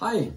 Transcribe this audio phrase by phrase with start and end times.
[0.00, 0.32] Hi,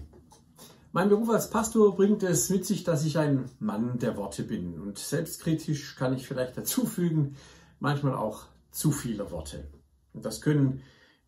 [0.90, 4.80] mein Beruf als Pastor bringt es mit sich, dass ich ein Mann der Worte bin.
[4.80, 7.36] Und selbstkritisch kann ich vielleicht dazu fügen,
[7.78, 9.68] manchmal auch zu viele Worte.
[10.14, 10.82] Und das können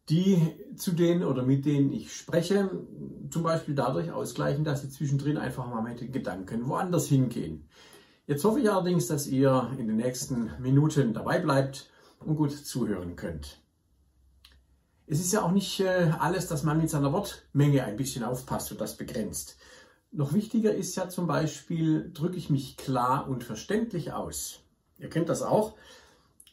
[0.09, 2.71] die, zu denen oder mit denen ich spreche,
[3.31, 7.69] zum Beispiel dadurch ausgleichen, dass sie zwischendrin einfach mal mit den Gedanken woanders hingehen.
[8.27, 11.89] Jetzt hoffe ich allerdings, dass ihr in den nächsten Minuten dabei bleibt
[12.19, 13.64] und gut zuhören könnt.
[15.07, 18.73] Es ist ja auch nicht äh, alles, dass man mit seiner Wortmenge ein bisschen aufpasst
[18.73, 19.59] und das begrenzt.
[20.13, 24.61] Noch wichtiger ist ja zum Beispiel, drücke ich mich klar und verständlich aus.
[24.99, 25.75] Ihr kennt das auch,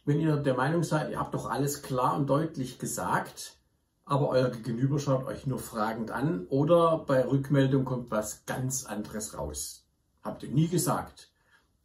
[0.04, 3.58] wenn ihr der Meinung seid, ihr habt doch alles klar und deutlich gesagt,
[4.04, 9.38] aber euer Gegenüber schaut euch nur fragend an oder bei Rückmeldung kommt was ganz anderes
[9.38, 9.88] raus.
[10.24, 11.32] Habt ihr nie gesagt,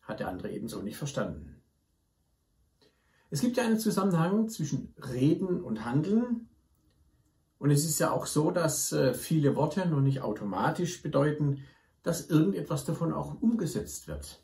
[0.02, 1.62] hat der andere ebenso nicht verstanden.
[3.28, 6.48] Es gibt ja einen Zusammenhang zwischen Reden und Handeln
[7.58, 11.64] und es ist ja auch so, dass äh, viele Worte noch nicht automatisch bedeuten,
[12.02, 14.42] dass irgendetwas davon auch umgesetzt wird.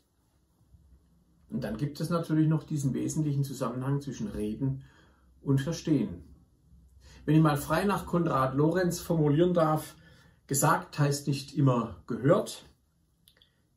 [1.49, 4.83] Und dann gibt es natürlich noch diesen wesentlichen Zusammenhang zwischen Reden
[5.41, 6.23] und Verstehen.
[7.25, 9.95] Wenn ich mal frei nach Konrad Lorenz formulieren darf,
[10.47, 12.65] gesagt heißt nicht immer gehört,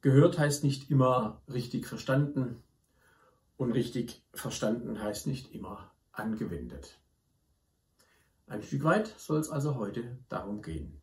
[0.00, 2.62] gehört heißt nicht immer richtig verstanden
[3.56, 6.98] und richtig verstanden heißt nicht immer angewendet.
[8.46, 11.02] Ein Stück weit soll es also heute darum gehen.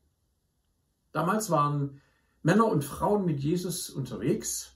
[1.12, 2.02] Damals waren
[2.42, 4.76] Männer und Frauen mit Jesus unterwegs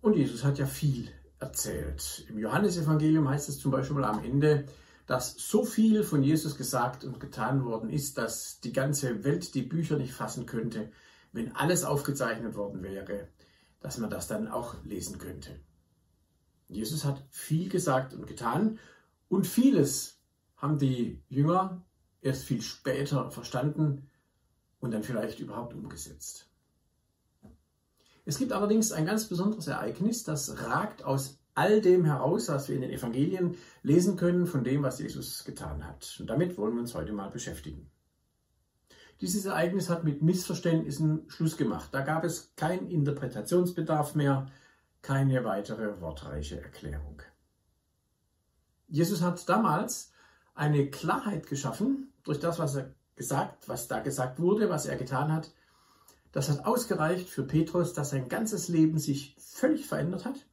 [0.00, 2.24] und Jesus hat ja viel erzählt.
[2.28, 4.66] Im Johannesevangelium heißt es zum Beispiel mal am Ende,
[5.06, 9.62] dass so viel von Jesus gesagt und getan worden ist, dass die ganze Welt die
[9.62, 10.90] Bücher nicht fassen könnte,
[11.32, 13.28] wenn alles aufgezeichnet worden wäre,
[13.80, 15.60] dass man das dann auch lesen könnte.
[16.68, 18.78] Jesus hat viel gesagt und getan
[19.28, 20.20] und vieles
[20.64, 21.82] haben die Jünger
[22.22, 24.08] erst viel später verstanden
[24.80, 26.48] und dann vielleicht überhaupt umgesetzt.
[28.24, 32.76] Es gibt allerdings ein ganz besonderes Ereignis, das ragt aus all dem heraus, was wir
[32.76, 36.16] in den Evangelien lesen können von dem, was Jesus getan hat.
[36.18, 37.90] Und damit wollen wir uns heute mal beschäftigen.
[39.20, 41.90] Dieses Ereignis hat mit Missverständnissen Schluss gemacht.
[41.92, 44.50] Da gab es keinen Interpretationsbedarf mehr,
[45.02, 47.20] keine weitere wortreiche Erklärung.
[48.88, 50.13] Jesus hat damals
[50.54, 55.32] eine Klarheit geschaffen durch das, was er gesagt, was da gesagt wurde, was er getan
[55.32, 55.50] hat.
[56.32, 60.46] Das hat ausgereicht für Petrus, dass sein ganzes Leben sich völlig verändert hat.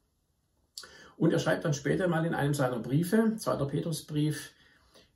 [1.18, 4.52] Und er schreibt dann später mal in einem seiner Briefe, zweiter Petrusbrief,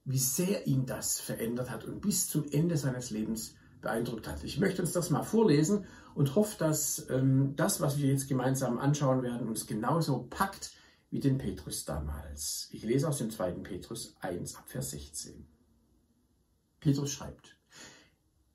[0.05, 4.43] wie sehr ihn das verändert hat und bis zum Ende seines Lebens beeindruckt hat.
[4.43, 8.77] Ich möchte uns das mal vorlesen und hoffe, dass ähm, das, was wir jetzt gemeinsam
[8.77, 10.71] anschauen werden, uns genauso packt
[11.15, 12.67] wie den Petrus damals.
[12.73, 13.51] Ich lese aus dem 2.
[13.63, 15.47] Petrus 1 ab Vers 16.
[16.81, 17.55] Petrus schreibt,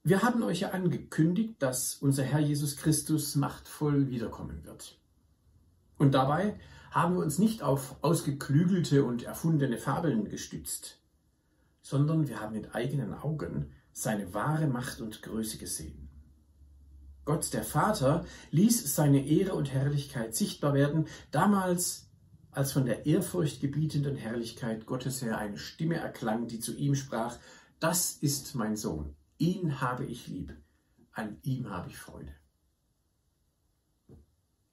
[0.02, 5.00] wir haben euch ja angekündigt, dass unser Herr Jesus Christus machtvoll wiederkommen wird.
[5.96, 6.60] Und dabei
[6.90, 10.98] haben wir uns nicht auf ausgeklügelte und erfundene Fabeln gestützt,
[11.80, 16.10] sondern wir haben mit eigenen Augen seine wahre Macht und Größe gesehen.
[17.24, 22.09] Gott der Vater ließ seine Ehre und Herrlichkeit sichtbar werden, damals
[22.52, 27.38] als von der ehrfurcht gebietenden Herrlichkeit Gottes her eine Stimme erklang, die zu ihm sprach,
[27.78, 30.54] das ist mein Sohn, ihn habe ich lieb,
[31.12, 32.34] an ihm habe ich Freude.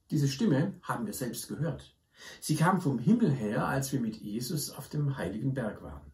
[0.09, 1.95] Diese Stimme haben wir selbst gehört.
[2.39, 6.11] Sie kam vom Himmel her, als wir mit Jesus auf dem heiligen Berg waren.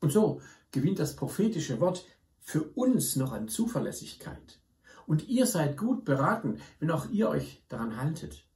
[0.00, 0.40] Und so
[0.70, 2.06] gewinnt das prophetische Wort
[2.38, 4.60] für uns noch an Zuverlässigkeit.
[5.06, 8.46] Und ihr seid gut beraten, wenn auch ihr euch daran haltet.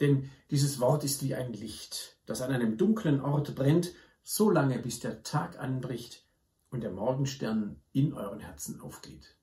[0.00, 3.92] Denn dieses Wort ist wie ein Licht, das an einem dunklen Ort brennt,
[4.22, 6.26] so lange bis der Tag anbricht
[6.70, 9.36] und der Morgenstern in euren Herzen aufgeht.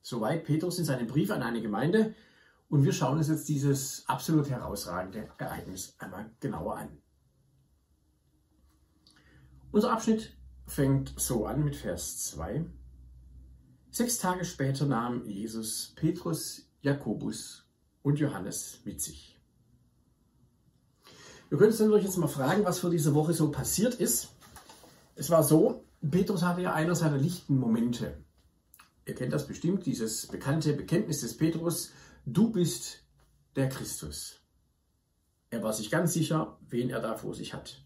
[0.00, 2.14] Soweit Petrus in seinem Brief an eine Gemeinde
[2.68, 6.98] und wir schauen uns jetzt dieses absolut herausragende Ereignis einmal genauer an.
[9.72, 10.36] Unser Abschnitt
[10.66, 12.64] fängt so an mit Vers 2.
[13.90, 17.63] Sechs Tage später nahm Jesus Petrus, Jakobus
[18.04, 19.40] und Johannes mit sich.
[21.48, 24.28] Wir können uns natürlich jetzt mal fragen, was für diese Woche so passiert ist.
[25.16, 28.22] Es war so, Petrus hatte ja einer seiner lichten Momente.
[29.06, 31.90] Ihr kennt das bestimmt, dieses bekannte Bekenntnis des Petrus,
[32.26, 33.04] du bist
[33.56, 34.40] der Christus.
[35.50, 37.84] Er war sich ganz sicher, wen er da vor sich hat.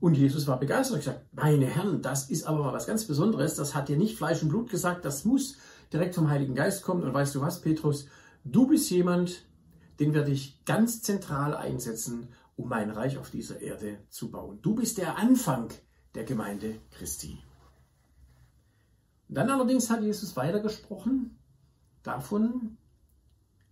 [0.00, 3.54] Und Jesus war begeistert und gesagt, meine Herren, das ist aber mal was ganz Besonderes,
[3.54, 5.56] das hat dir nicht Fleisch und Blut gesagt, das muss
[5.92, 7.02] direkt vom Heiligen Geist kommen.
[7.02, 8.06] Und weißt du was, Petrus,
[8.50, 9.44] Du bist jemand,
[10.00, 14.58] den werde ich ganz zentral einsetzen, um mein Reich auf dieser Erde zu bauen.
[14.62, 15.68] Du bist der Anfang
[16.14, 17.38] der Gemeinde Christi.
[19.28, 21.38] Dann allerdings hat Jesus weitergesprochen
[22.02, 22.78] davon,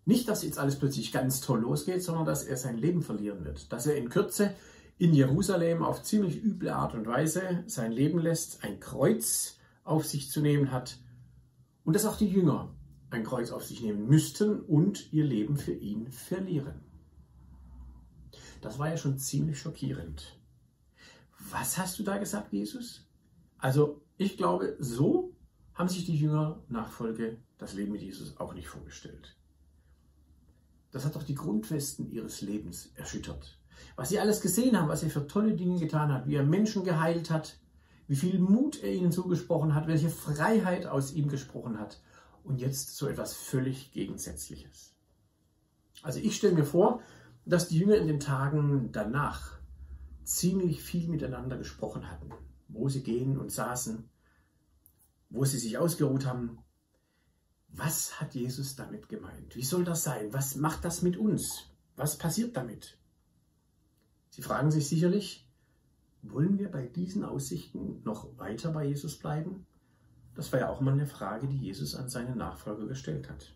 [0.05, 3.73] nicht, dass jetzt alles plötzlich ganz toll losgeht, sondern dass er sein Leben verlieren wird.
[3.73, 4.55] Dass er in Kürze
[4.99, 10.31] in Jerusalem auf ziemlich üble Art und Weise sein Leben lässt, ein Kreuz auf sich
[10.31, 10.99] zu nehmen hat
[11.85, 12.76] und dass auch die Jünger
[13.11, 16.81] ein Kreuz auf sich nehmen müssten und ihr Leben für ihn verlieren.
[18.61, 20.39] Das war ja schon ziemlich schockierend.
[21.51, 23.07] Was hast du da gesagt, Jesus?
[23.59, 25.35] Also ich glaube, so
[25.75, 29.37] haben sich die Jünger Nachfolge das Leben mit Jesus auch nicht vorgestellt.
[30.91, 33.59] Das hat doch die Grundfesten ihres Lebens erschüttert.
[33.97, 36.85] Was sie alles gesehen haben, was er für tolle Dinge getan hat, wie er Menschen
[36.85, 37.59] geheilt hat,
[38.09, 42.01] wie viel Mut er ihnen zugesprochen hat, welche Freiheit aus ihm gesprochen hat.
[42.47, 44.95] Und jetzt so etwas völlig Gegensätzliches.
[46.03, 47.03] Also ich stelle mir vor,
[47.45, 49.59] dass die Jünger in den Tagen danach
[50.23, 52.31] ziemlich viel miteinander gesprochen hatten,
[52.69, 54.09] wo sie gehen und saßen,
[55.29, 56.59] wo sie sich ausgeruht haben.
[57.69, 59.57] Was hat Jesus damit gemeint?
[59.57, 60.33] Wie soll das sein?
[60.33, 61.69] Was macht das mit uns?
[61.97, 62.97] Was passiert damit?
[64.31, 65.49] Sie fragen sich sicherlich,
[66.23, 69.67] wollen wir bei diesen Aussichten noch weiter bei Jesus bleiben?
[70.37, 73.55] Das war ja auch mal eine Frage, die Jesus an seine Nachfolger gestellt hat.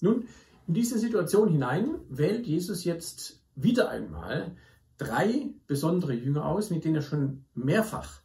[0.00, 0.28] Nun,
[0.66, 4.56] in diese Situation hinein wählt Jesus jetzt wieder einmal
[4.98, 8.20] drei besondere Jünger aus, mit denen er schon mehrfach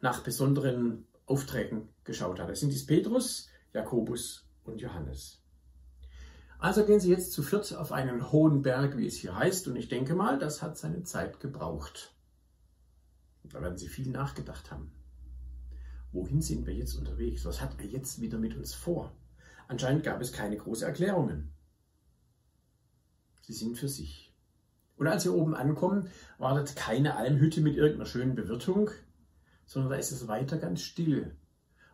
[0.00, 2.48] nach besonderen Aufträgen geschaut hat.
[2.48, 5.42] Das sind dies Petrus, Jakobus und Johannes.
[6.58, 9.76] Also gehen sie jetzt zu viert auf einen hohen Berg, wie es hier heißt, und
[9.76, 12.14] ich denke mal, das hat seine Zeit gebraucht.
[13.44, 14.97] Da werden sie viel nachgedacht haben.
[16.12, 17.44] Wohin sind wir jetzt unterwegs?
[17.44, 19.12] Was hat er jetzt wieder mit uns vor?
[19.66, 21.52] Anscheinend gab es keine großen Erklärungen.
[23.42, 24.32] Sie sind für sich.
[24.96, 26.08] Und als sie oben ankommen,
[26.38, 28.90] wartet keine Almhütte mit irgendeiner schönen Bewirtung,
[29.66, 31.36] sondern da ist es weiter ganz still.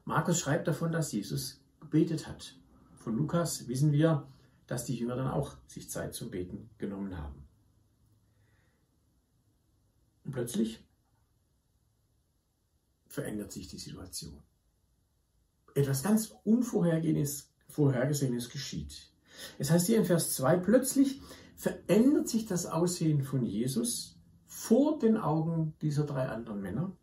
[0.04, 2.56] Markus schreibt davon, dass Jesus gebetet hat.
[2.96, 4.26] Von Lukas wissen wir,
[4.66, 7.44] dass die Jünger dann auch sich Zeit zum Beten genommen haben.
[10.24, 10.82] Und plötzlich
[13.14, 14.42] verändert sich die Situation.
[15.74, 19.10] Etwas ganz Unvorhergesehenes geschieht.
[19.58, 21.20] Es heißt hier in Vers 2, plötzlich
[21.56, 26.96] verändert sich das Aussehen von Jesus vor den Augen dieser drei anderen Männer.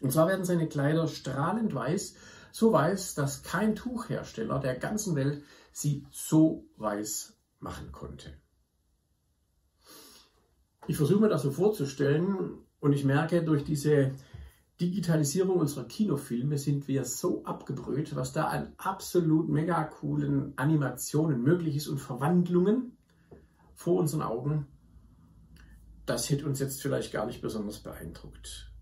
[0.00, 2.14] Und zwar werden seine Kleider strahlend weiß,
[2.52, 8.32] so weiß, dass kein Tuchhersteller der ganzen Welt sie so weiß machen konnte.
[10.86, 14.12] Ich versuche mir das so vorzustellen und ich merke, durch diese
[14.80, 21.76] Digitalisierung unserer Kinofilme sind wir so abgebrüht, was da an absolut mega coolen Animationen möglich
[21.76, 22.96] ist und Verwandlungen
[23.74, 24.66] vor unseren Augen,
[26.06, 28.72] das hätte uns jetzt vielleicht gar nicht besonders beeindruckt.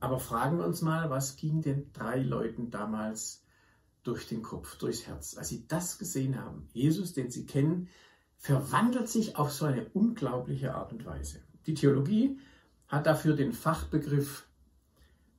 [0.00, 3.44] Aber fragen wir uns mal, was ging den drei Leuten damals
[4.04, 6.68] durch den Kopf, durchs Herz, als sie das gesehen haben?
[6.72, 7.88] Jesus, den sie kennen,
[8.36, 11.42] verwandelt sich auf so eine unglaubliche Art und Weise.
[11.66, 12.38] Die Theologie
[12.86, 14.47] hat dafür den Fachbegriff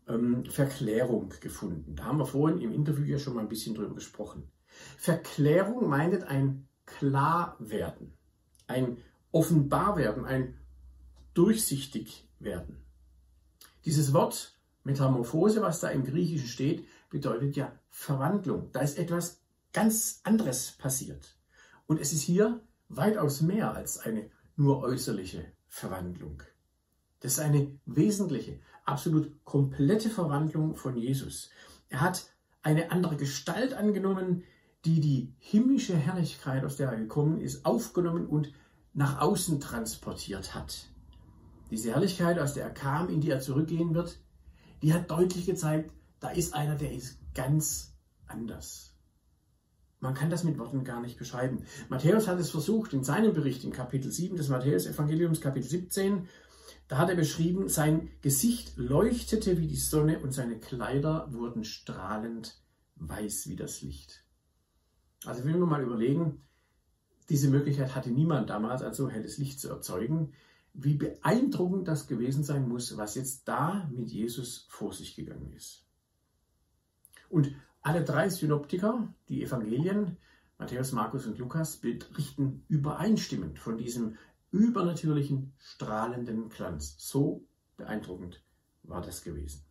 [0.10, 1.96] ähm, Verklärung gefunden.
[1.96, 4.50] Da haben wir vorhin im Interview ja schon mal ein bisschen drüber gesprochen.
[4.98, 8.14] Verklärung meint ein Klarwerden,
[8.68, 8.98] ein
[9.32, 10.58] offenbar werden, ein
[11.34, 12.84] durchsichtig werden.
[13.86, 18.72] Dieses Wort Metamorphose, was da im Griechischen steht, bedeutet ja Verwandlung.
[18.72, 19.40] Da ist etwas
[19.72, 21.38] ganz anderes passiert.
[21.86, 26.42] Und es ist hier weitaus mehr als eine nur äußerliche Verwandlung.
[27.20, 28.60] Das ist eine wesentliche,
[28.90, 31.50] absolut komplette Verwandlung von Jesus.
[31.90, 32.32] Er hat
[32.62, 34.44] eine andere Gestalt angenommen,
[34.86, 38.54] die die himmlische Herrlichkeit, aus der er gekommen ist, aufgenommen und
[38.94, 40.88] nach außen transportiert hat.
[41.70, 44.20] Diese Herrlichkeit, aus der er kam, in die er zurückgehen wird,
[44.82, 47.94] die hat deutlich gezeigt, da ist einer, der ist ganz
[48.28, 48.96] anders.
[50.00, 51.66] Man kann das mit Worten gar nicht beschreiben.
[51.90, 56.28] Matthäus hat es versucht in seinem Bericht im Kapitel 7 des Matthäus-Evangeliums, Kapitel 17.
[56.90, 62.60] Da hat er beschrieben, sein Gesicht leuchtete wie die Sonne und seine Kleider wurden strahlend
[62.96, 64.26] weiß wie das Licht.
[65.24, 66.42] Also wenn wir mal überlegen,
[67.30, 70.34] diese Möglichkeit hatte niemand damals, ein so helles Licht zu erzeugen.
[70.74, 75.86] Wie beeindruckend das gewesen sein muss, was jetzt da mit Jesus vor sich gegangen ist.
[77.30, 80.18] Und alle drei Synoptiker, die Evangelien,
[80.58, 84.18] Matthäus, Markus und Lukas, berichten übereinstimmend von diesem
[84.52, 86.96] übernatürlichen, strahlenden Glanz.
[86.98, 87.46] So
[87.78, 88.44] beeindruckend
[88.84, 89.64] war das gewesen.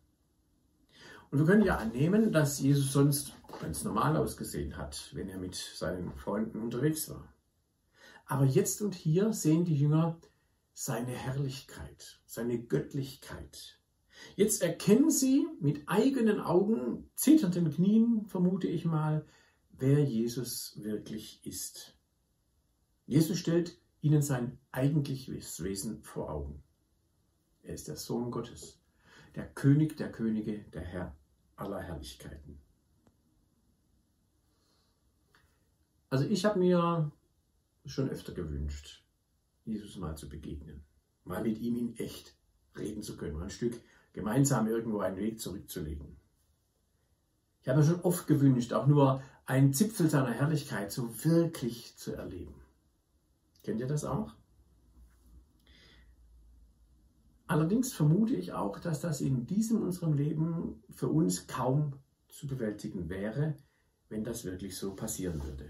[1.31, 5.55] Und wir können ja annehmen, dass Jesus sonst ganz normal ausgesehen hat, wenn er mit
[5.55, 7.33] seinen Freunden unterwegs war.
[8.25, 10.19] Aber jetzt und hier sehen die Jünger
[10.73, 13.79] seine Herrlichkeit, seine Göttlichkeit.
[14.35, 19.25] Jetzt erkennen sie mit eigenen Augen, zitternden Knien, vermute ich mal,
[19.71, 21.95] wer Jesus wirklich ist.
[23.05, 26.63] Jesus stellt ihnen sein eigentliches Wesen vor Augen.
[27.63, 28.79] Er ist der Sohn Gottes,
[29.35, 31.15] der König der Könige, der Herr
[31.55, 32.59] aller Herrlichkeiten.
[36.09, 37.11] Also ich habe mir
[37.85, 39.03] schon öfter gewünscht,
[39.65, 40.83] Jesus mal zu begegnen,
[41.25, 42.35] mal mit ihm in echt
[42.75, 43.79] reden zu können, mal ein Stück
[44.13, 46.17] gemeinsam irgendwo einen Weg zurückzulegen.
[47.61, 52.13] Ich habe mir schon oft gewünscht, auch nur einen Zipfel seiner Herrlichkeit so wirklich zu
[52.13, 52.55] erleben.
[53.69, 54.33] Kennt ihr das auch?
[57.45, 61.93] Allerdings vermute ich auch, dass das in diesem unserem Leben für uns kaum
[62.29, 63.57] zu bewältigen wäre,
[64.07, 65.69] wenn das wirklich so passieren würde.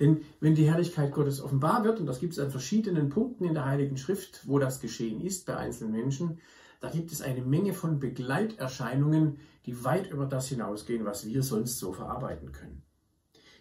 [0.00, 3.54] Denn wenn die Herrlichkeit Gottes offenbar wird, und das gibt es an verschiedenen Punkten in
[3.54, 6.40] der Heiligen Schrift, wo das geschehen ist bei einzelnen Menschen,
[6.80, 11.78] da gibt es eine Menge von Begleiterscheinungen, die weit über das hinausgehen, was wir sonst
[11.78, 12.82] so verarbeiten können.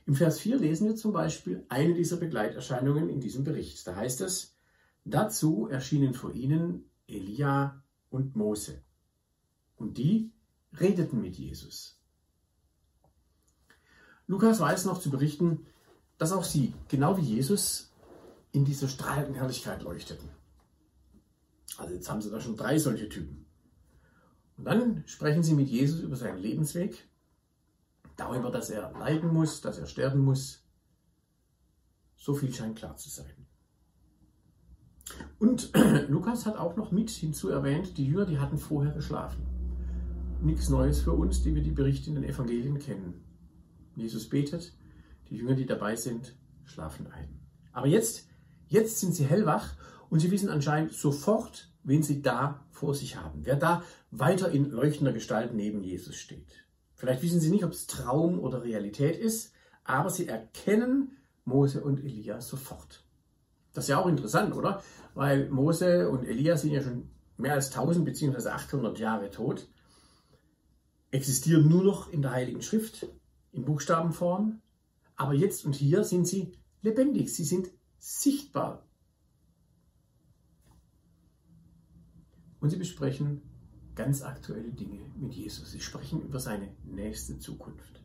[0.05, 3.85] Im Vers 4 lesen wir zum Beispiel eine dieser Begleiterscheinungen in diesem Bericht.
[3.87, 4.55] Da heißt es,
[5.05, 8.81] dazu erschienen vor ihnen Elia und Mose.
[9.75, 10.31] Und die
[10.73, 11.99] redeten mit Jesus.
[14.27, 15.65] Lukas weiß noch zu berichten,
[16.17, 17.91] dass auch sie, genau wie Jesus,
[18.51, 20.29] in dieser strahlenden Herrlichkeit leuchteten.
[21.77, 23.45] Also jetzt haben sie da schon drei solche Typen.
[24.57, 27.07] Und dann sprechen sie mit Jesus über seinen Lebensweg,
[28.17, 30.63] darüber, dass er leiden muss, dass er sterben muss.
[32.15, 33.47] So viel scheint klar zu sein.
[35.39, 35.71] Und
[36.07, 39.45] Lukas hat auch noch mit hinzu erwähnt, die Jünger, die hatten vorher geschlafen.
[40.41, 43.23] Nichts Neues für uns, die wir die Berichte in den Evangelien kennen.
[43.95, 44.73] Jesus betet,
[45.29, 47.39] die Jünger, die dabei sind, schlafen ein.
[47.71, 48.27] Aber jetzt,
[48.67, 49.75] jetzt sind sie hellwach
[50.09, 53.41] und sie wissen anscheinend sofort, wen sie da vor sich haben.
[53.45, 56.60] Wer da weiter in leuchtender Gestalt neben Jesus steht.
[57.01, 61.99] Vielleicht wissen sie nicht, ob es Traum oder Realität ist, aber sie erkennen Mose und
[61.99, 63.03] Elia sofort.
[63.73, 64.83] Das ist ja auch interessant, oder?
[65.15, 68.49] Weil Mose und Elia sind ja schon mehr als 1000 bzw.
[68.49, 69.67] 800 Jahre tot,
[71.09, 73.07] existieren nur noch in der Heiligen Schrift
[73.51, 74.61] in Buchstabenform,
[75.15, 76.51] aber jetzt und hier sind sie
[76.83, 78.85] lebendig, sie sind sichtbar.
[82.59, 83.41] Und sie besprechen
[84.03, 85.71] ganz aktuelle Dinge mit Jesus.
[85.71, 88.01] Sie sprechen über seine nächste Zukunft.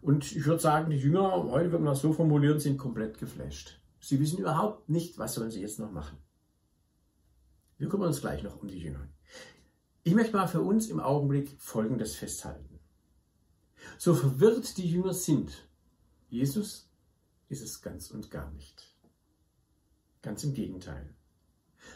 [0.00, 3.80] Und ich würde sagen, die Jünger, heute würde man das so formulieren, sind komplett geflasht.
[4.00, 6.16] Sie wissen überhaupt nicht, was sollen sie jetzt noch machen.
[7.76, 9.08] Wir kümmern uns gleich noch um die Jünger.
[10.04, 12.80] Ich möchte mal für uns im Augenblick Folgendes festhalten.
[13.98, 15.68] So verwirrt die Jünger sind,
[16.28, 16.90] Jesus
[17.48, 18.96] ist es ganz und gar nicht.
[20.22, 21.14] Ganz im Gegenteil.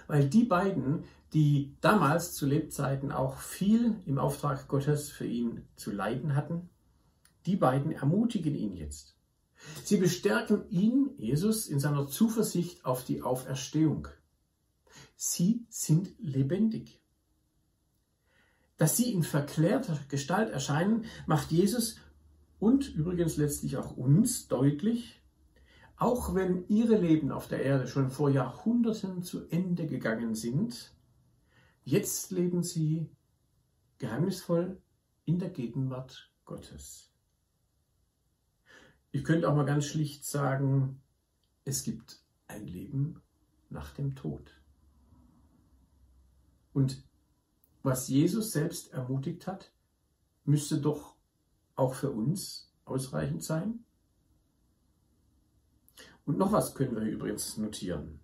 [0.06, 5.90] Weil die beiden, die damals zu Lebzeiten auch viel im Auftrag Gottes für ihn zu
[5.90, 6.68] leiden hatten,
[7.46, 9.16] die beiden ermutigen ihn jetzt.
[9.84, 14.08] Sie bestärken ihn, Jesus, in seiner Zuversicht auf die Auferstehung.
[15.16, 17.00] Sie sind lebendig.
[18.76, 21.96] Dass sie in verklärter Gestalt erscheinen, macht Jesus
[22.58, 25.21] und übrigens letztlich auch uns deutlich,
[26.02, 30.92] auch wenn ihre Leben auf der Erde schon vor Jahrhunderten zu Ende gegangen sind,
[31.84, 33.08] jetzt leben sie
[33.98, 34.82] geheimnisvoll
[35.26, 37.12] in der Gegenwart Gottes.
[39.12, 41.00] Ich könnte auch mal ganz schlicht sagen,
[41.64, 43.22] es gibt ein Leben
[43.70, 44.60] nach dem Tod.
[46.72, 47.04] Und
[47.84, 49.72] was Jesus selbst ermutigt hat,
[50.44, 51.14] müsste doch
[51.76, 53.84] auch für uns ausreichend sein.
[56.24, 58.20] Und noch was können wir übrigens notieren.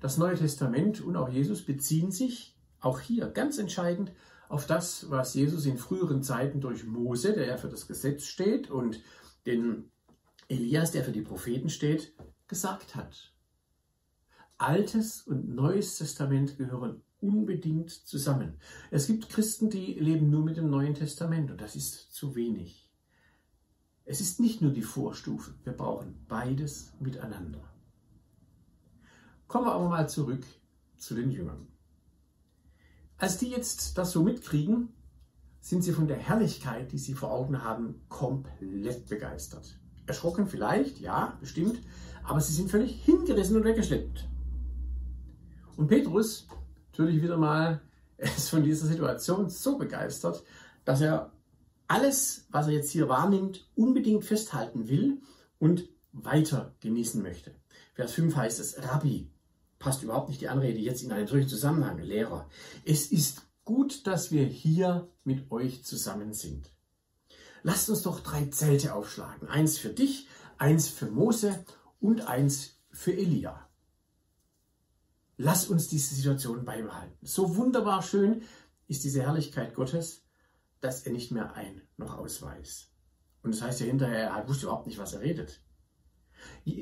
[0.00, 4.12] Das Neue Testament und auch Jesus beziehen sich auch hier ganz entscheidend
[4.48, 8.70] auf das, was Jesus in früheren Zeiten durch Mose, der ja für das Gesetz steht,
[8.70, 9.00] und
[9.46, 9.90] den
[10.48, 12.14] Elias, der für die Propheten steht,
[12.46, 13.32] gesagt hat.
[14.56, 18.54] Altes und Neues Testament gehören unbedingt zusammen.
[18.90, 22.87] Es gibt Christen, die leben nur mit dem Neuen Testament und das ist zu wenig.
[24.10, 27.60] Es ist nicht nur die Vorstufe, wir brauchen beides miteinander.
[29.46, 30.46] Kommen wir aber mal zurück
[30.96, 31.66] zu den Jüngern.
[33.18, 34.88] Als die jetzt das so mitkriegen,
[35.60, 39.78] sind sie von der Herrlichkeit, die sie vor Augen haben, komplett begeistert.
[40.06, 41.78] Erschrocken vielleicht, ja, bestimmt,
[42.24, 44.26] aber sie sind völlig hingerissen und weggeschleppt.
[45.76, 46.48] Und Petrus,
[46.92, 47.82] natürlich wieder mal,
[48.16, 50.42] ist von dieser Situation so begeistert,
[50.86, 51.30] dass er
[51.88, 55.20] alles, was er jetzt hier wahrnimmt, unbedingt festhalten will
[55.58, 57.54] und weiter genießen möchte.
[57.94, 59.30] Vers 5 heißt es, Rabbi,
[59.78, 62.48] passt überhaupt nicht die Anrede jetzt in einen solchen Zusammenhang, Lehrer.
[62.84, 66.70] Es ist gut, dass wir hier mit euch zusammen sind.
[67.62, 69.48] Lasst uns doch drei Zelte aufschlagen.
[69.48, 70.28] Eins für dich,
[70.58, 71.64] eins für Mose
[72.00, 73.68] und eins für Elia.
[75.36, 77.16] Lass uns diese Situation beibehalten.
[77.22, 78.42] So wunderbar schön
[78.88, 80.22] ist diese Herrlichkeit Gottes,
[80.80, 82.92] dass er nicht mehr ein noch ausweist.
[83.42, 85.62] Und das heißt ja hinterher, er wusste überhaupt nicht, was er redet.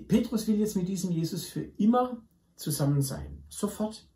[0.08, 2.22] Petrus will jetzt mit diesem Jesus für immer
[2.56, 3.44] zusammen sein.
[3.48, 4.08] Sofort.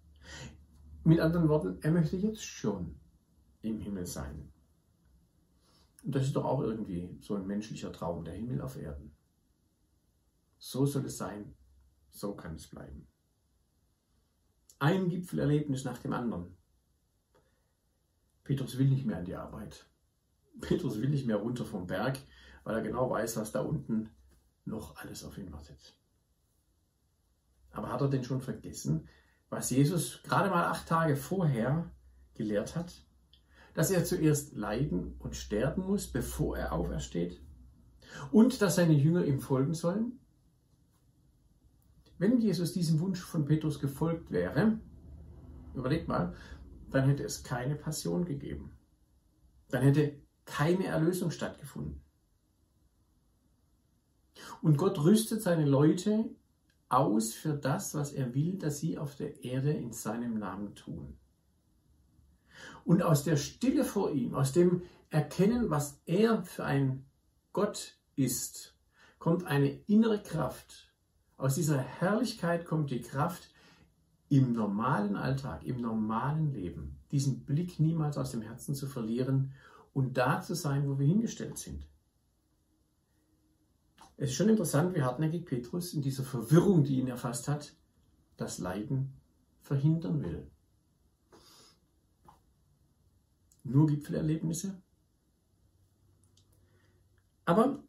[1.04, 3.00] Mit anderen Worten, er möchte jetzt schon
[3.62, 4.52] im Himmel sein.
[6.02, 9.14] Und das ist doch auch irgendwie so ein menschlicher Traum, der Himmel auf Erden.
[10.58, 11.54] So soll es sein,
[12.10, 13.06] so kann es bleiben.
[14.78, 16.56] Ein Gipfelerlebnis nach dem anderen.
[18.50, 19.86] Petrus will nicht mehr an die Arbeit.
[20.60, 22.18] Petrus will nicht mehr runter vom Berg,
[22.64, 24.10] weil er genau weiß, was da unten
[24.64, 25.94] noch alles auf ihn wartet.
[27.70, 29.06] Aber hat er denn schon vergessen,
[29.50, 31.92] was Jesus gerade mal acht Tage vorher
[32.34, 32.92] gelehrt hat?
[33.74, 37.40] Dass er zuerst leiden und sterben muss, bevor er aufersteht?
[38.32, 40.18] Und dass seine Jünger ihm folgen sollen?
[42.18, 44.80] Wenn Jesus diesem Wunsch von Petrus gefolgt wäre,
[45.72, 46.34] überlegt mal,
[46.90, 48.76] dann hätte es keine Passion gegeben.
[49.68, 52.02] Dann hätte keine Erlösung stattgefunden.
[54.62, 56.30] Und Gott rüstet seine Leute
[56.88, 61.16] aus für das, was er will, dass sie auf der Erde in seinem Namen tun.
[62.84, 67.06] Und aus der Stille vor ihm, aus dem Erkennen, was er für ein
[67.52, 68.76] Gott ist,
[69.18, 70.92] kommt eine innere Kraft.
[71.36, 73.49] Aus dieser Herrlichkeit kommt die Kraft,
[74.30, 79.52] im normalen Alltag, im normalen Leben, diesen Blick niemals aus dem Herzen zu verlieren
[79.92, 81.86] und da zu sein, wo wir hingestellt sind.
[84.16, 87.74] Es ist schon interessant, wie hartnäckig Petrus in dieser Verwirrung, die ihn erfasst hat,
[88.36, 89.12] das Leiden
[89.62, 90.48] verhindern will.
[93.64, 94.80] Nur Gipfelerlebnisse.
[97.46, 97.82] Aber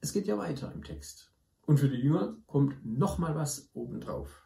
[0.00, 1.32] es geht ja weiter im Text.
[1.66, 4.41] Und für die Jünger kommt nochmal was obendrauf.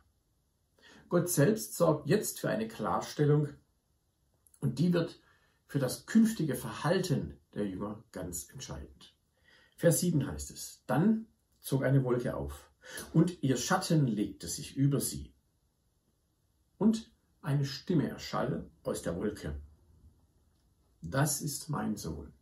[1.08, 3.48] Gott selbst sorgt jetzt für eine Klarstellung
[4.60, 5.20] und die wird
[5.66, 9.14] für das künftige Verhalten der Jünger ganz entscheidend.
[9.76, 11.26] Vers 7 heißt es, dann
[11.60, 12.70] zog eine Wolke auf
[13.12, 15.34] und ihr Schatten legte sich über sie.
[16.78, 17.10] Und
[17.42, 19.60] eine Stimme erschall aus der Wolke.
[21.00, 22.32] Das ist mein Sohn.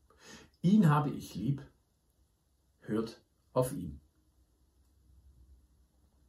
[0.62, 1.62] Ihn habe ich lieb.
[2.80, 3.22] Hört
[3.52, 4.00] auf ihn.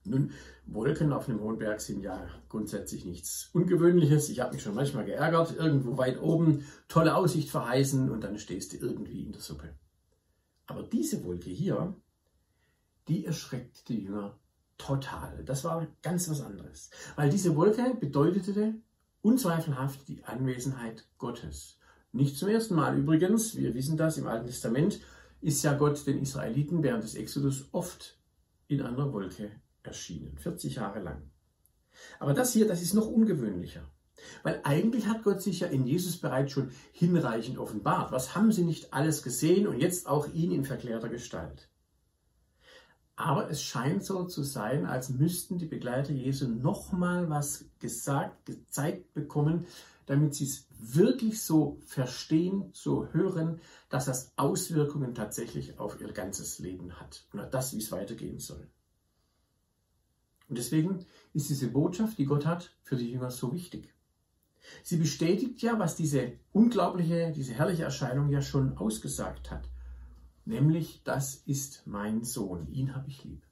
[0.05, 0.31] Nun,
[0.65, 4.29] Wolken auf einem hohen Berg sind ja grundsätzlich nichts Ungewöhnliches.
[4.29, 8.73] Ich habe mich schon manchmal geärgert, irgendwo weit oben, tolle Aussicht verheißen und dann stehst
[8.73, 9.75] du irgendwie in der Suppe.
[10.67, 11.95] Aber diese Wolke hier,
[13.07, 14.39] die erschreckt die Jünger
[14.77, 15.43] total.
[15.45, 16.89] Das war ganz was anderes.
[17.15, 18.75] Weil diese Wolke bedeutete
[19.21, 21.77] unzweifelhaft die Anwesenheit Gottes.
[22.11, 24.99] Nicht zum ersten Mal übrigens, wir wissen das, im Alten Testament
[25.41, 28.17] ist ja Gott den Israeliten während des Exodus oft
[28.67, 29.51] in einer Wolke
[29.85, 31.29] erschienen, 40 Jahre lang.
[32.19, 33.89] Aber das hier, das ist noch ungewöhnlicher.
[34.43, 38.11] Weil eigentlich hat Gott sich ja in Jesus bereits schon hinreichend offenbart.
[38.11, 41.69] Was haben sie nicht alles gesehen und jetzt auch ihn in verklärter Gestalt?
[43.17, 49.13] Aber es scheint so zu sein, als müssten die Begleiter Jesu nochmal was gesagt, gezeigt
[49.13, 49.67] bekommen,
[50.05, 56.59] damit sie es wirklich so verstehen, so hören, dass das Auswirkungen tatsächlich auf ihr ganzes
[56.59, 58.67] Leben hat und das, wie es weitergehen soll.
[60.47, 63.93] Und deswegen ist diese Botschaft, die Gott hat, für die Jünger so wichtig.
[64.83, 69.69] Sie bestätigt ja, was diese unglaubliche, diese herrliche Erscheinung ja schon ausgesagt hat.
[70.45, 73.45] Nämlich, das ist mein Sohn, ihn habe ich lieb.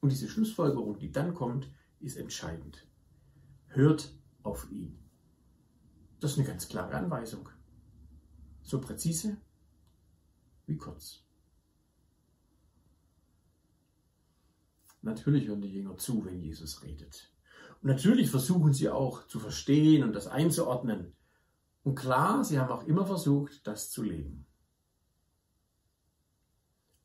[0.00, 2.86] Und diese Schlussfolgerung, die dann kommt, ist entscheidend.
[3.66, 4.98] Hört auf ihn.
[6.20, 7.48] Das ist eine ganz klare Anweisung.
[8.62, 9.36] So präzise
[10.66, 11.27] wie kurz.
[15.02, 17.30] Natürlich hören die Jünger zu, wenn Jesus redet.
[17.82, 21.14] Und natürlich versuchen sie auch zu verstehen und das einzuordnen.
[21.84, 24.46] Und klar, sie haben auch immer versucht, das zu leben.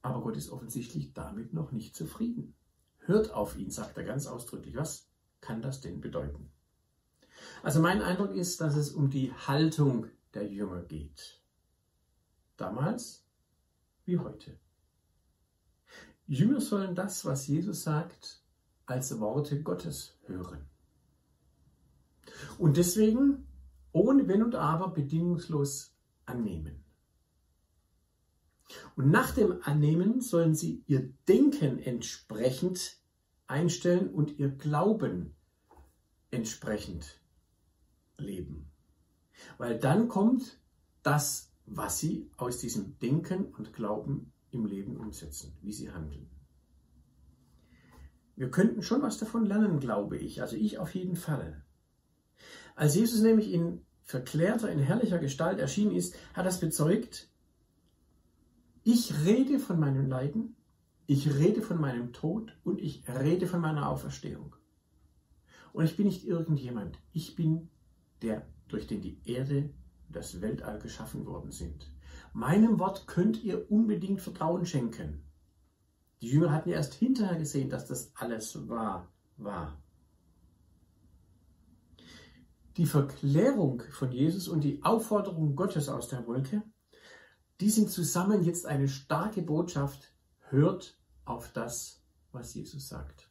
[0.02, 2.56] Aber Gott ist offensichtlich damit noch nicht zufrieden.
[3.00, 4.76] Hört auf ihn, sagt er ganz ausdrücklich.
[4.76, 6.52] Was kann das denn bedeuten?
[7.62, 11.42] Also mein Eindruck ist, dass es um die Haltung der Jünger geht.
[12.58, 13.26] Damals
[14.06, 14.60] wie heute.
[16.28, 18.42] Jünger sollen das, was Jesus sagt,
[18.86, 20.66] als Worte Gottes hören.
[22.58, 23.48] Und deswegen
[23.92, 26.84] ohne Wenn und Aber bedingungslos annehmen.
[28.96, 32.98] Und nach dem Annehmen sollen sie ihr Denken entsprechend
[33.48, 35.36] einstellen und ihr Glauben
[36.32, 37.22] entsprechend
[38.18, 38.72] leben.
[39.58, 40.60] Weil dann kommt
[41.04, 46.30] das, was sie aus diesem Denken und Glauben im Leben umsetzen, wie sie handeln.
[48.36, 50.42] Wir könnten schon was davon lernen, glaube ich.
[50.42, 51.64] Also ich auf jeden Fall.
[52.76, 57.30] Als Jesus nämlich in verklärter, in herrlicher Gestalt erschienen ist, hat es bezeugt,
[58.84, 60.56] ich rede von meinem Leiden,
[61.06, 64.56] ich rede von meinem Tod und ich rede von meiner Auferstehung.
[65.72, 67.70] Und ich bin nicht irgendjemand, ich bin
[68.22, 69.70] der, durch den die Erde
[70.08, 71.93] und das Weltall geschaffen worden sind.
[72.34, 75.24] Meinem Wort könnt ihr unbedingt Vertrauen schenken.
[76.22, 79.78] Die Jünger hatten ja erst hinterher gesehen, dass das alles wahr war.
[82.78, 86.64] Die Verklärung von Jesus und die Aufforderung Gottes aus der Wolke,
[87.62, 90.12] die sind zusammen jetzt eine starke Botschaft.
[90.50, 93.30] Hört auf das, was Jesus sagt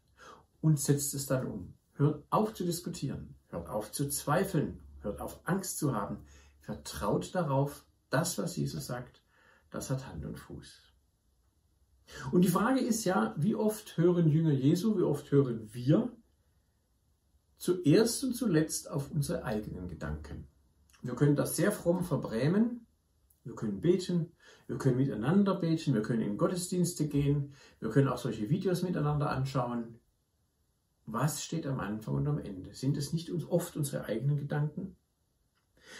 [0.61, 1.75] und setzt es dann um.
[1.95, 6.19] Hört auf zu diskutieren, hört auf zu zweifeln, hört auf Angst zu haben.
[6.61, 9.23] Vertraut darauf, das, was Jesus sagt,
[9.71, 10.93] das hat Hand und Fuß.
[12.31, 16.13] Und die Frage ist ja, wie oft hören Jünger Jesu, wie oft hören wir
[17.57, 20.49] zuerst und zuletzt auf unsere eigenen Gedanken.
[21.03, 22.87] Wir können das sehr fromm verbrämen.
[23.45, 24.33] Wir können beten,
[24.69, 29.31] wir können miteinander beten, wir können in Gottesdienste gehen, wir können auch solche Videos miteinander
[29.31, 29.99] anschauen.
[31.07, 32.73] Was steht am Anfang und am Ende?
[32.73, 34.97] Sind es nicht oft unsere eigenen Gedanken?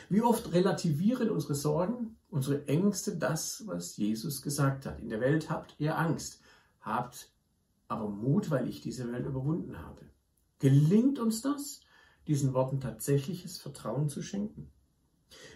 [0.09, 5.01] Wie oft relativieren unsere Sorgen, unsere Ängste das, was Jesus gesagt hat?
[5.01, 6.41] In der Welt habt ihr Angst,
[6.81, 7.31] habt
[7.89, 10.03] aber Mut, weil ich diese Welt überwunden habe.
[10.59, 11.81] Gelingt uns das,
[12.27, 14.71] diesen Worten tatsächliches Vertrauen zu schenken?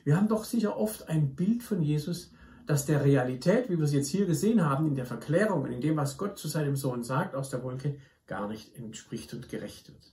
[0.05, 2.33] Wir haben doch sicher oft ein Bild von Jesus,
[2.66, 5.81] das der Realität, wie wir es jetzt hier gesehen haben, in der Verklärung und in
[5.81, 9.88] dem, was Gott zu seinem Sohn sagt aus der Wolke, gar nicht entspricht und gerecht
[9.88, 10.12] wird.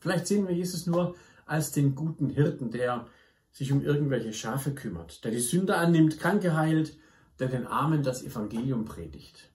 [0.00, 1.14] Vielleicht sehen wir Jesus nur
[1.46, 3.06] als den guten Hirten, der
[3.52, 6.96] sich um irgendwelche Schafe kümmert, der die Sünder annimmt, Kranke heilt,
[7.38, 9.50] der den Armen das Evangelium predigt.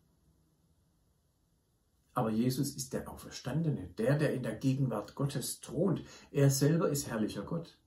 [2.14, 6.04] Aber Jesus ist der Auferstandene, der, der in der Gegenwart Gottes thront.
[6.32, 7.78] Er selber ist herrlicher Gott.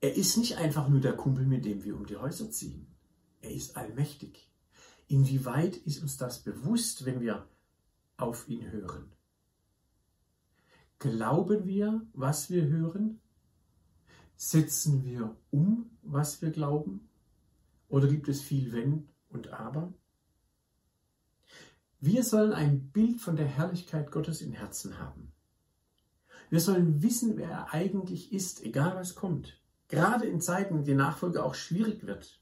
[0.00, 2.86] Er ist nicht einfach nur der Kumpel, mit dem wir um die Häuser ziehen.
[3.40, 4.50] Er ist allmächtig.
[5.08, 7.46] Inwieweit ist uns das bewusst, wenn wir
[8.16, 9.15] auf ihn hören?
[10.98, 13.20] Glauben wir, was wir hören?
[14.36, 17.08] Setzen wir um, was wir glauben?
[17.88, 19.92] Oder gibt es viel Wenn und Aber?
[22.00, 25.32] Wir sollen ein Bild von der Herrlichkeit Gottes im Herzen haben.
[26.50, 29.60] Wir sollen wissen, wer er eigentlich ist, egal was kommt.
[29.88, 32.40] Gerade in Zeiten, in denen Nachfolge auch schwierig wird.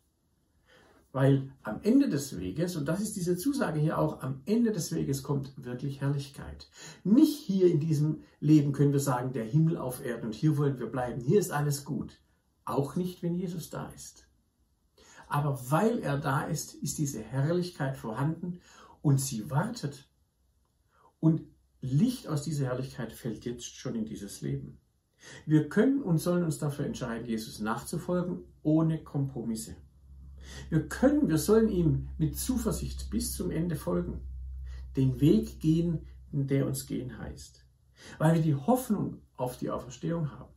[1.15, 4.93] Weil am Ende des Weges, und das ist diese Zusage hier auch, am Ende des
[4.93, 6.69] Weges kommt wirklich Herrlichkeit.
[7.05, 10.81] Nicht hier in diesem Leben können wir sagen, der Himmel auf Erden und hier wollen
[10.81, 12.21] wir bleiben, hier ist alles gut.
[12.65, 14.27] Auch nicht, wenn Jesus da ist.
[15.29, 18.59] Aber weil er da ist, ist diese Herrlichkeit vorhanden
[19.01, 20.09] und sie wartet.
[21.21, 21.43] Und
[21.81, 24.81] Licht aus dieser Herrlichkeit fällt jetzt schon in dieses Leben.
[25.47, 29.77] Wir können und sollen uns dafür entscheiden, Jesus nachzufolgen, ohne Kompromisse.
[30.71, 34.21] Wir können, wir sollen ihm mit Zuversicht bis zum Ende folgen,
[34.97, 37.65] den Weg gehen, der uns gehen heißt,
[38.19, 40.53] weil wir die Hoffnung auf die Auferstehung haben.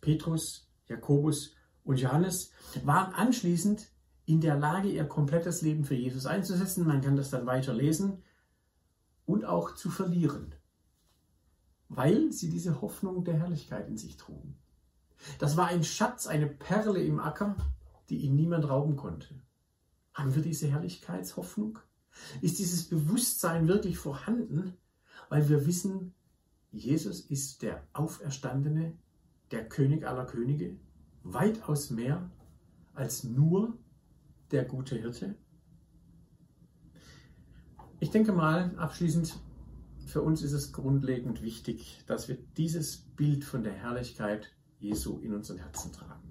[0.00, 2.50] Petrus, Jakobus und Johannes
[2.84, 3.90] waren anschließend
[4.26, 6.86] in der Lage, ihr komplettes Leben für Jesus einzusetzen.
[6.86, 8.22] Man kann das dann weiter lesen
[9.26, 10.54] und auch zu verlieren,
[11.88, 14.56] weil sie diese Hoffnung der Herrlichkeit in sich trugen.
[15.38, 17.56] Das war ein Schatz, eine Perle im Acker,
[18.08, 19.34] die ihn niemand rauben konnte.
[20.12, 21.78] Haben wir diese Herrlichkeitshoffnung?
[22.40, 24.74] Ist dieses Bewusstsein wirklich vorhanden,
[25.28, 26.14] weil wir wissen,
[26.70, 28.96] Jesus ist der Auferstandene,
[29.50, 30.76] der König aller Könige,
[31.22, 32.30] weitaus mehr
[32.94, 33.76] als nur
[34.50, 35.36] der gute Hirte?
[38.00, 39.40] Ich denke mal, abschließend,
[40.06, 45.34] für uns ist es grundlegend wichtig, dass wir dieses Bild von der Herrlichkeit Jesu in
[45.34, 46.23] unseren Herzen tragen.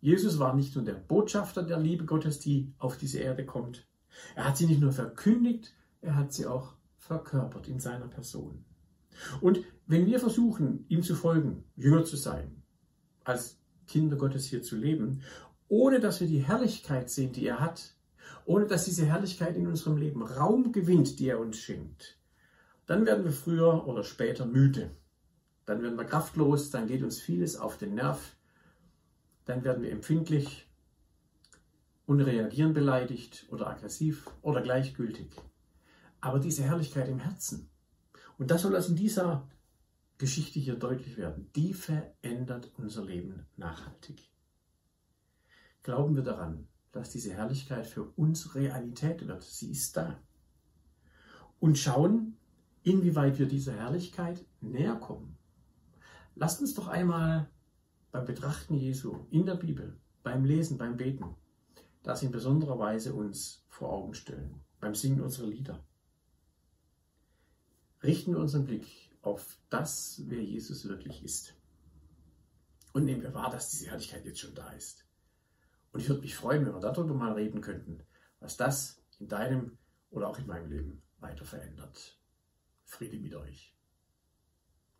[0.00, 3.86] Jesus war nicht nur der Botschafter der Liebe Gottes, die auf diese Erde kommt.
[4.34, 8.64] Er hat sie nicht nur verkündigt, er hat sie auch verkörpert in seiner Person.
[9.40, 12.62] Und wenn wir versuchen, ihm zu folgen, Jünger zu sein,
[13.24, 15.22] als Kinder Gottes hier zu leben,
[15.68, 17.94] ohne dass wir die Herrlichkeit sehen, die er hat,
[18.44, 22.18] ohne dass diese Herrlichkeit in unserem Leben Raum gewinnt, die er uns schenkt,
[22.86, 24.90] dann werden wir früher oder später müde.
[25.66, 28.37] Dann werden wir kraftlos, dann geht uns vieles auf den Nerv,
[29.48, 30.68] dann werden wir empfindlich
[32.04, 35.30] und reagieren beleidigt oder aggressiv oder gleichgültig.
[36.20, 37.70] Aber diese Herrlichkeit im Herzen,
[38.36, 39.48] und das soll es in dieser
[40.18, 41.50] Geschichte hier deutlich werden.
[41.56, 44.30] Die verändert unser Leben nachhaltig.
[45.82, 49.42] Glauben wir daran, dass diese Herrlichkeit für uns Realität wird.
[49.42, 50.20] Sie ist da.
[51.58, 52.36] Und schauen,
[52.82, 55.38] inwieweit wir dieser Herrlichkeit näher kommen.
[56.34, 57.48] Lasst uns doch einmal
[58.18, 61.36] beim Betrachten Jesu in der Bibel, beim Lesen, beim Beten,
[62.02, 65.84] das in besonderer Weise uns vor Augen stellen, beim Singen unserer Lieder.
[68.02, 68.88] Richten wir unseren Blick
[69.22, 71.54] auf das, wer Jesus wirklich ist.
[72.92, 75.04] Und nehmen wir wahr, dass diese Herrlichkeit jetzt schon da ist.
[75.92, 78.02] Und ich würde mich freuen, wenn wir darüber mal reden könnten,
[78.40, 79.78] was das in deinem
[80.10, 82.18] oder auch in meinem Leben weiter verändert.
[82.84, 83.76] Friede mit euch.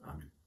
[0.02, 0.37] Amen.